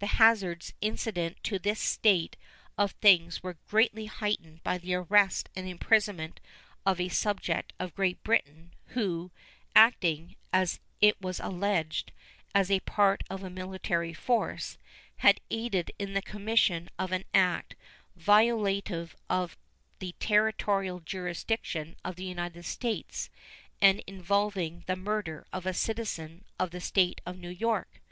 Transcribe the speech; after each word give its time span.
The 0.00 0.08
hazards 0.18 0.74
incident 0.80 1.36
to 1.44 1.60
this 1.60 1.78
state 1.78 2.36
of 2.76 2.90
things 2.90 3.44
were 3.44 3.56
greatly 3.68 4.06
heightened 4.06 4.64
by 4.64 4.78
the 4.78 4.94
arrest 4.96 5.48
and 5.54 5.68
imprisonment 5.68 6.40
of 6.84 7.00
a 7.00 7.08
subject 7.08 7.72
of 7.78 7.94
Great 7.94 8.20
Britain, 8.24 8.74
who, 8.96 9.30
acting 9.76 10.34
(as 10.52 10.80
it 11.00 11.20
was 11.20 11.38
alleged) 11.38 12.10
as 12.52 12.68
a 12.68 12.80
part 12.80 13.22
of 13.30 13.44
a 13.44 13.48
military 13.48 14.12
force, 14.12 14.76
had 15.18 15.40
aided 15.52 15.92
in 16.00 16.14
the 16.14 16.20
commission 16.22 16.90
of 16.98 17.12
an 17.12 17.22
act 17.32 17.76
violative 18.18 19.10
of 19.30 19.56
the 20.00 20.16
territorial 20.18 20.98
jurisdiction 20.98 21.94
of 22.04 22.16
the 22.16 22.24
United 22.24 22.64
States 22.64 23.30
and 23.80 24.02
involving 24.08 24.82
the 24.88 24.96
murder 24.96 25.46
of 25.52 25.64
a 25.64 25.72
citizen, 25.72 26.44
of 26.58 26.72
the 26.72 26.80
State 26.80 27.20
of 27.24 27.38
New 27.38 27.50
York. 27.50 28.02